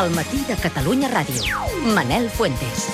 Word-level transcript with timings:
El 0.00 0.14
matí 0.16 0.38
de 0.48 0.54
Catalunya 0.56 1.10
Ràdio. 1.12 1.58
Manel 1.92 2.30
Fuentes. 2.32 2.86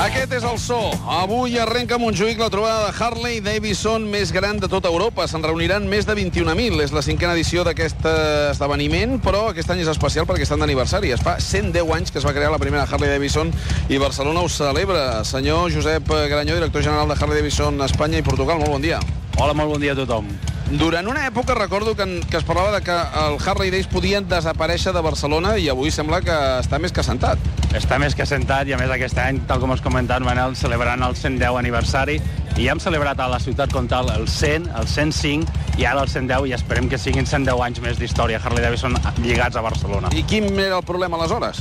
Aquest 0.00 0.32
és 0.32 0.44
el 0.48 0.56
so. 0.56 0.78
Avui 1.12 1.58
arrenca 1.60 1.98
a 1.98 2.00
Montjuïc 2.00 2.38
la 2.40 2.48
trobada 2.48 2.86
de 2.86 2.94
Harley 2.96 3.42
Davidson 3.44 4.06
més 4.08 4.32
gran 4.32 4.56
de 4.62 4.70
tota 4.72 4.88
Europa. 4.88 5.26
Se'n 5.28 5.44
reuniran 5.44 5.84
més 5.92 6.08
de 6.08 6.14
21.000. 6.16 6.80
És 6.80 6.94
la 6.96 7.02
cinquena 7.04 7.34
edició 7.36 7.66
d'aquest 7.68 8.08
eh, 8.08 8.14
esdeveniment, 8.54 9.18
però 9.20 9.50
aquest 9.50 9.74
any 9.74 9.82
és 9.84 9.90
especial 9.92 10.24
perquè 10.30 10.46
estan 10.48 10.64
d'aniversari. 10.64 11.12
Es 11.12 11.20
fa 11.20 11.36
110 11.36 11.92
anys 11.98 12.14
que 12.14 12.22
es 12.22 12.24
va 12.24 12.32
crear 12.32 12.48
la 12.54 12.62
primera 12.62 12.86
Harley 12.88 13.12
Davidson 13.12 13.52
i 13.92 14.00
Barcelona 14.00 14.40
ho 14.40 14.48
celebra. 14.48 15.20
Senyor 15.28 15.68
Josep 15.74 16.08
Granyó, 16.32 16.56
director 16.56 16.86
general 16.86 17.12
de 17.12 17.18
Harley 17.20 17.42
Davidson 17.42 17.76
Espanya 17.84 18.24
i 18.24 18.24
Portugal, 18.24 18.56
molt 18.64 18.78
bon 18.78 18.88
dia. 18.88 19.02
Hola, 19.36 19.52
molt 19.52 19.76
bon 19.76 19.84
dia 19.84 19.92
a 19.92 20.00
tothom. 20.00 20.32
Durant 20.70 21.08
una 21.10 21.24
època 21.26 21.54
recordo 21.56 21.96
que, 21.96 22.04
en- 22.04 22.20
que 22.30 22.36
es 22.36 22.44
parlava 22.44 22.70
de 22.70 22.80
que 22.84 22.92
el 22.92 23.36
Harley 23.44 23.70
Days 23.70 23.88
podien 23.90 24.28
desaparèixer 24.28 24.92
de 24.94 25.00
Barcelona 25.02 25.56
i 25.58 25.68
avui 25.68 25.90
sembla 25.90 26.20
que 26.22 26.30
està 26.62 26.78
més 26.78 26.92
que 26.94 27.02
sentat. 27.02 27.38
Està 27.74 27.98
més 27.98 28.14
que 28.14 28.26
sentat 28.26 28.68
i 28.70 28.72
a 28.74 28.78
més 28.78 28.90
aquest 28.90 29.18
any, 29.18 29.40
tal 29.50 29.58
com 29.58 29.72
has 29.74 29.82
comentat, 29.82 30.22
Manel, 30.22 30.54
celebrant 30.56 31.02
el 31.02 31.16
110 31.18 31.58
aniversari 31.58 32.20
i 32.56 32.66
ja 32.68 32.72
hem 32.76 32.80
celebrat 32.82 33.18
a 33.18 33.26
la 33.30 33.40
ciutat 33.42 33.72
com 33.74 33.88
tal 33.90 34.10
el 34.14 34.28
100, 34.28 34.70
el 34.78 34.86
105 34.86 35.50
i 35.78 35.84
ara 35.90 36.02
el 36.06 36.08
110 36.08 36.46
i 36.50 36.54
esperem 36.54 36.88
que 36.88 36.98
siguin 36.98 37.26
110 37.26 37.60
anys 37.66 37.80
més 37.82 37.98
d'història 37.98 38.38
Harley 38.42 38.62
Davidson 38.62 38.94
lligats 39.24 39.56
a 39.56 39.62
Barcelona. 39.66 40.10
I 40.14 40.22
quin 40.22 40.52
era 40.58 40.78
el 40.78 40.84
problema 40.86 41.18
aleshores? 41.18 41.58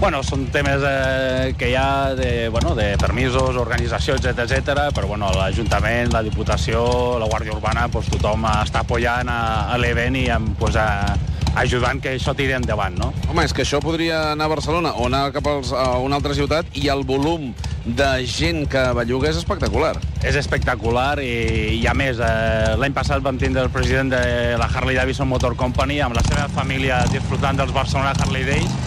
Bueno, 0.00 0.22
són 0.24 0.46
temes 0.48 0.80
eh, 0.80 1.52
que 1.60 1.68
hi 1.68 1.74
ha 1.76 2.14
de, 2.16 2.48
bueno, 2.48 2.70
de 2.74 2.94
permisos, 2.96 3.58
organització, 3.60 4.14
etc 4.16 4.46
etc. 4.46 4.86
però 4.96 5.10
bueno, 5.10 5.28
l'Ajuntament, 5.36 6.08
la 6.14 6.22
Diputació, 6.24 7.18
la 7.20 7.26
Guàrdia 7.28 7.52
Urbana, 7.52 7.84
pues, 7.92 8.08
tothom 8.08 8.46
està 8.48 8.80
apoyant 8.80 9.28
a, 9.28 9.42
a 9.68 9.76
l'event 9.76 10.16
i 10.16 10.24
em, 10.32 10.46
pues, 10.56 10.78
a, 10.80 11.18
ajudant 11.60 12.00
que 12.00 12.14
això 12.16 12.32
tiri 12.32 12.54
endavant, 12.56 12.96
no? 12.96 13.10
Home, 13.28 13.44
és 13.44 13.52
que 13.52 13.60
això 13.66 13.82
podria 13.84 14.30
anar 14.32 14.46
a 14.48 14.54
Barcelona 14.54 14.94
o 14.96 15.10
anar 15.10 15.26
cap 15.34 15.50
als, 15.52 15.74
a 15.76 15.98
una 16.00 16.16
altra 16.16 16.32
ciutat 16.38 16.72
i 16.80 16.88
el 16.88 17.04
volum 17.04 17.50
de 17.84 18.08
gent 18.24 18.64
que 18.72 18.86
belluga 18.96 19.28
és 19.28 19.36
espectacular. 19.42 19.98
És 20.24 20.38
espectacular 20.40 21.18
i, 21.20 21.76
i 21.76 21.84
a 21.84 21.92
més, 21.92 22.24
eh, 22.24 22.72
l'any 22.80 22.96
passat 22.96 23.20
vam 23.20 23.36
tindre 23.36 23.66
el 23.68 23.74
president 23.74 24.16
de 24.16 24.24
la 24.56 24.70
Harley 24.72 24.96
Davidson 24.96 25.28
Motor 25.28 25.60
Company 25.60 26.00
amb 26.00 26.16
la 26.16 26.24
seva 26.24 26.48
família 26.56 27.02
disfrutant 27.12 27.60
dels 27.60 27.76
Barcelona 27.76 28.16
Harley 28.16 28.48
Days 28.48 28.80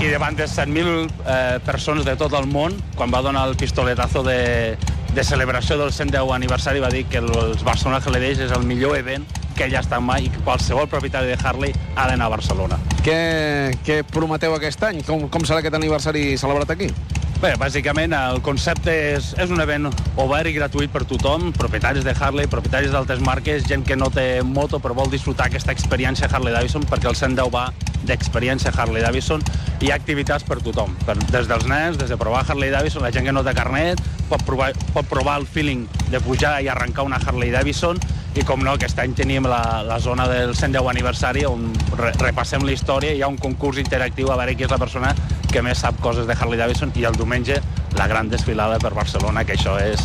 i 0.00 0.08
davant 0.12 0.36
de 0.36 0.44
100.000 0.44 1.08
eh, 1.24 1.58
persones 1.64 2.04
de 2.04 2.16
tot 2.20 2.34
el 2.36 2.46
món, 2.50 2.74
quan 2.98 3.12
va 3.12 3.22
donar 3.24 3.46
el 3.48 3.56
pistoletazo 3.56 4.22
de, 4.26 4.76
de 5.14 5.24
celebració 5.24 5.78
del 5.80 5.92
110 5.92 6.32
aniversari, 6.36 6.82
va 6.84 6.90
dir 6.92 7.06
que 7.08 7.22
els 7.22 7.64
Barcelona 7.64 8.02
Harley 8.04 8.20
Days 8.20 8.42
és 8.44 8.52
el 8.52 8.66
millor 8.68 8.98
event 8.98 9.24
que 9.56 9.64
ell 9.64 9.76
ha 9.78 9.80
estat 9.80 10.04
mai 10.04 10.26
i 10.26 10.32
que 10.32 10.42
qualsevol 10.44 10.88
propietari 10.92 11.32
de 11.32 11.38
Harley 11.40 11.72
ha 11.94 12.10
d'anar 12.10 12.28
a 12.28 12.34
Barcelona. 12.34 12.78
Què, 13.06 13.16
què 13.86 14.02
prometeu 14.12 14.52
aquest 14.56 14.84
any? 14.84 15.00
Com, 15.06 15.30
com 15.32 15.48
serà 15.48 15.62
aquest 15.62 15.78
aniversari 15.80 16.34
celebrat 16.36 16.76
aquí? 16.76 16.90
Bé, 17.36 17.50
bàsicament 17.60 18.14
el 18.16 18.38
concepte 18.40 18.92
és, 19.12 19.26
és 19.36 19.50
un 19.52 19.60
event 19.60 19.90
obert 20.22 20.48
i 20.48 20.54
gratuït 20.56 20.88
per 20.88 21.02
tothom, 21.04 21.50
propietaris 21.52 22.06
de 22.06 22.14
Harley, 22.16 22.48
propietaris 22.48 22.94
d'altres 22.94 23.20
marques, 23.20 23.66
gent 23.68 23.84
que 23.84 23.98
no 24.00 24.08
té 24.08 24.40
moto 24.40 24.80
però 24.80 24.96
vol 24.96 25.12
disfrutar 25.12 25.50
aquesta 25.50 25.74
experiència 25.76 26.30
Harley 26.32 26.56
Davidson, 26.56 26.86
perquè 26.88 27.10
el 27.10 27.18
110 27.20 27.52
va 27.52 27.66
d'experiència 28.08 28.72
Harley 28.72 29.04
Davidson, 29.04 29.44
i 29.82 29.90
hi 29.90 29.92
ha 29.92 30.00
activitats 30.00 30.48
per 30.48 30.62
tothom, 30.64 30.96
per, 31.04 31.18
des 31.28 31.50
dels 31.50 31.68
nens, 31.68 32.00
des 32.00 32.08
de 32.08 32.16
provar 32.16 32.40
Harley 32.48 32.72
Davidson, 32.72 33.04
la 33.04 33.12
gent 33.12 33.28
que 33.28 33.36
no 33.36 33.44
té 33.44 33.52
carnet, 33.58 34.00
pot 34.30 34.40
provar, 34.48 34.70
pot 34.96 35.04
provar 35.12 35.36
el 35.42 35.44
feeling 35.44 35.84
de 36.08 36.22
pujar 36.24 36.56
i 36.64 36.72
arrencar 36.72 37.04
una 37.04 37.20
Harley 37.20 37.52
Davidson, 37.52 38.00
i 38.36 38.44
com 38.44 38.60
no, 38.64 38.74
aquest 38.76 38.98
any 39.00 39.14
tenim 39.16 39.46
la, 39.48 39.82
la 39.86 39.96
zona 40.02 40.26
del 40.28 40.54
110 40.54 40.90
aniversari 40.90 41.44
on 41.48 41.70
re, 41.96 42.12
repassem 42.20 42.64
la 42.66 42.74
història, 42.74 43.14
hi 43.16 43.22
ha 43.24 43.30
un 43.32 43.38
concurs 43.40 43.80
interactiu 43.80 44.30
a 44.32 44.36
veure 44.40 44.56
qui 44.56 44.66
és 44.66 44.72
la 44.72 44.80
persona 44.82 45.14
que 45.52 45.62
més 45.64 45.80
sap 45.80 46.00
coses 46.04 46.28
de 46.28 46.36
Harley 46.36 46.60
Davidson 46.60 46.92
i 47.00 47.06
el 47.08 47.16
diumenge 47.16 47.60
la 47.96 48.06
gran 48.10 48.28
desfilada 48.28 48.78
per 48.82 48.92
Barcelona, 48.94 49.44
que 49.48 49.56
això 49.56 49.78
és, 49.80 50.02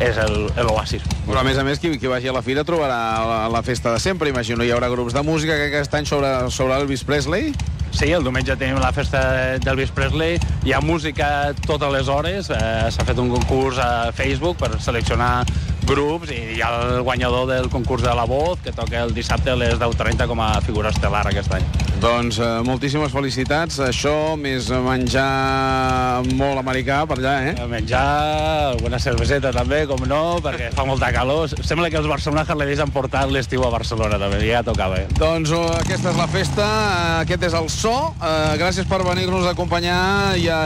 és 0.00 0.18
l'oasis. 0.62 1.04
Però 1.26 1.40
a 1.40 1.46
més 1.46 1.58
a 1.58 1.66
més, 1.66 1.82
qui, 1.82 1.96
qui 1.98 2.10
vagi 2.10 2.30
a 2.30 2.36
la 2.36 2.42
fira 2.46 2.62
trobarà 2.64 3.00
la, 3.26 3.38
la 3.50 3.62
festa 3.66 3.92
de 3.94 4.00
sempre, 4.02 4.30
imagino. 4.30 4.62
Hi 4.62 4.70
haurà 4.74 4.90
grups 4.92 5.16
de 5.16 5.24
música 5.26 5.58
que 5.58 5.70
aquest 5.72 5.94
any 5.98 6.06
sobre, 6.06 6.32
sobre 6.54 6.78
Elvis 6.78 7.02
Presley. 7.08 7.50
Sí, 7.92 8.08
el 8.10 8.24
diumenge 8.24 8.56
tenim 8.56 8.80
la 8.80 8.92
festa 8.96 9.20
d'Elvis 9.62 9.92
Presley, 9.94 10.38
hi 10.64 10.72
ha 10.72 10.80
música 10.82 11.52
totes 11.66 11.92
les 11.92 12.08
hores, 12.08 12.48
eh, 12.50 12.88
s'ha 12.90 13.04
fet 13.04 13.20
un 13.20 13.30
concurs 13.30 13.78
a 13.78 14.10
Facebook 14.16 14.58
per 14.58 14.72
seleccionar 14.80 15.44
grups 15.86 16.30
i 16.32 16.40
hi 16.56 16.60
ha 16.62 16.72
el 16.80 17.02
guanyador 17.06 17.48
del 17.50 17.68
concurs 17.70 18.02
de 18.02 18.14
la 18.14 18.24
voz 18.24 18.60
que 18.64 18.72
toca 18.72 19.02
el 19.02 19.14
dissabte 19.14 19.52
a 19.52 19.56
les 19.58 19.78
10.30 19.78 20.28
com 20.30 20.40
a 20.40 20.54
figura 20.64 20.92
estel·lar 20.94 21.26
aquest 21.28 21.52
any. 21.58 21.66
Doncs 22.02 22.40
eh, 22.42 22.46
moltíssimes 22.66 23.12
felicitats. 23.14 23.76
Això, 23.86 24.34
més 24.34 24.66
menjar 24.82 26.24
molt 26.34 26.58
americà 26.58 27.02
per 27.06 27.20
allà, 27.20 27.34
eh? 27.52 27.66
Menjar 27.70 28.02
alguna 28.72 28.98
cerveseta 29.02 29.52
també, 29.54 29.84
com 29.86 30.02
no, 30.10 30.40
perquè 30.42 30.72
fa 30.74 30.82
molta 30.88 31.12
calor. 31.14 31.52
Sembla 31.62 31.92
que 31.92 32.00
els 32.00 32.10
Barcelona 32.10 32.42
Days 32.42 32.82
han 32.82 32.90
portat 32.90 33.30
l'estiu 33.30 33.62
a 33.62 33.70
Barcelona 33.70 34.18
també, 34.18 34.42
ja 34.48 34.64
tocava. 34.66 34.98
Eh? 34.98 35.06
Doncs 35.14 35.54
eh, 35.54 35.62
aquesta 35.78 36.10
és 36.10 36.18
la 36.18 36.26
festa, 36.32 36.66
eh, 36.66 37.22
aquest 37.22 37.46
és 37.52 37.54
el 37.60 37.70
so. 37.82 38.14
Eh, 38.22 38.54
gràcies 38.60 38.86
per 38.88 39.02
venir-nos 39.02 39.46
a 39.46 39.52
acompanyar 39.56 39.98
i 40.38 40.46
a, 40.46 40.60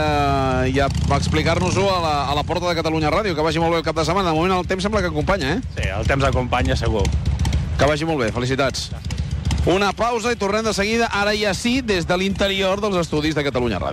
i 0.69 0.77
a 0.79 0.87
explicar-nos-ho 1.17 1.87
a, 1.89 1.99
la, 2.03 2.15
a 2.29 2.37
la 2.37 2.43
porta 2.45 2.69
de 2.69 2.77
Catalunya 2.77 3.11
Ràdio. 3.13 3.33
Que 3.35 3.45
vagi 3.45 3.61
molt 3.63 3.73
bé 3.73 3.81
el 3.81 3.87
cap 3.87 3.97
de 3.97 4.05
setmana. 4.05 4.29
De 4.29 4.37
moment 4.37 4.53
el 4.59 4.69
temps 4.69 4.85
sembla 4.85 5.01
que 5.01 5.09
acompanya, 5.09 5.57
eh? 5.57 5.61
Sí, 5.75 5.87
el 5.89 6.09
temps 6.09 6.27
acompanya 6.29 6.77
segur. 6.77 7.05
Que 7.77 7.89
vagi 7.89 8.05
molt 8.09 8.21
bé, 8.21 8.31
felicitats. 8.35 8.91
Una 9.67 9.91
pausa 9.91 10.31
i 10.31 10.37
tornem 10.39 10.63
de 10.63 10.71
seguida, 10.71 11.09
ara 11.11 11.33
ja 11.35 11.51
sí, 11.57 11.81
des 11.83 12.05
de 12.07 12.15
l'interior 12.15 12.79
dels 12.79 13.01
estudis 13.01 13.35
de 13.35 13.43
Catalunya 13.43 13.81
Ràdio. 13.81 13.85